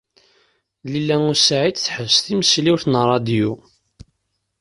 [0.91, 3.51] Lila u Saɛid teḥbes timesliwt n ṛṛadyu.